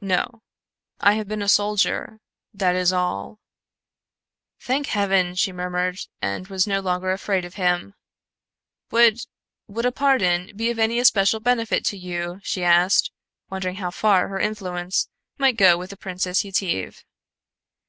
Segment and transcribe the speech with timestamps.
[0.00, 0.42] "No.
[0.98, 2.18] I have been a soldier
[2.52, 3.38] that is all."
[4.58, 7.94] "Thank heaven!" she murmured, and was no longer afraid of him.
[8.90, 9.20] "Would
[9.68, 13.12] would a pardon be of any especial benefit to you?" she asked,
[13.50, 17.04] wondering how far her influence might go with the Princess Yetive.